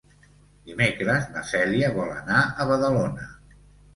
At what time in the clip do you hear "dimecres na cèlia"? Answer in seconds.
0.69-1.91